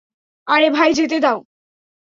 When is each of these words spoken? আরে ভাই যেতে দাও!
আরে 0.47 0.67
ভাই 0.69 0.91
যেতে 0.93 1.17
দাও! 1.19 1.37